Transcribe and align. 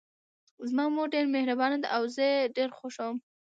زما 0.69 0.85
مور 0.95 1.07
ډیره 1.13 1.33
مهربانه 1.35 1.77
ده 1.83 1.87
او 1.95 2.03
زه 2.15 2.23
یې 2.31 2.51
ډېر 2.55 2.69
خوښوم 2.77 3.15